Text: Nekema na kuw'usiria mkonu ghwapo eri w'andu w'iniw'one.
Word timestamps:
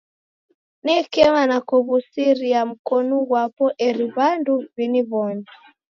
Nekema 0.83 1.41
na 1.49 1.57
kuw'usiria 1.67 2.61
mkonu 2.71 3.15
ghwapo 3.27 3.65
eri 3.87 4.05
w'andu 4.15 4.53
w'iniw'one. 4.75 5.43